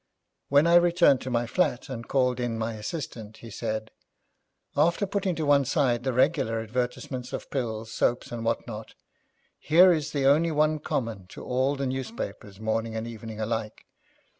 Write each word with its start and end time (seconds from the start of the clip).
When 0.49 0.65
I 0.65 0.77
returned 0.77 1.21
to 1.21 1.29
my 1.29 1.45
flat 1.45 1.87
and 1.87 2.07
called 2.07 2.39
in 2.39 2.57
my 2.57 2.73
assistant, 2.73 3.37
he 3.37 3.51
said, 3.51 3.91
'After 4.75 5.05
putting 5.05 5.35
to 5.35 5.45
one 5.45 5.63
side 5.63 6.01
the 6.01 6.11
regular 6.11 6.59
advertisements 6.59 7.33
of 7.33 7.51
pills, 7.51 7.91
soap, 7.91 8.25
and 8.31 8.43
what 8.43 8.65
not, 8.65 8.95
here 9.59 9.93
is 9.93 10.09
the 10.11 10.25
only 10.25 10.49
one 10.49 10.79
common 10.79 11.27
to 11.27 11.45
all 11.45 11.75
the 11.75 11.85
newspapers, 11.85 12.59
morning 12.59 12.95
and 12.95 13.05
evening 13.05 13.39
alike. 13.39 13.85